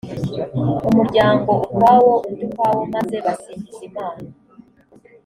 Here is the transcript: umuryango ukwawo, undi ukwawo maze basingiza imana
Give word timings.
umuryango 0.89 1.51
ukwawo, 1.65 2.13
undi 2.27 2.43
ukwawo 2.47 2.79
maze 2.93 3.17
basingiza 3.25 3.81
imana 3.89 4.25